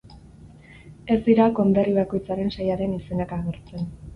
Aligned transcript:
Ez 1.15 1.17
dira 1.27 1.45
konderri 1.61 1.93
bakoitzaren 1.99 2.53
sailaren 2.57 2.99
izenak 2.99 3.37
agertzen. 3.39 3.89